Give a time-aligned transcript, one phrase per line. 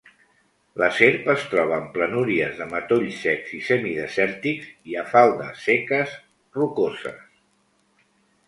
[0.81, 6.17] La serp es troba en planúries de matolls secs i semidesèrtics i a faldes seques
[6.61, 7.25] rocoses.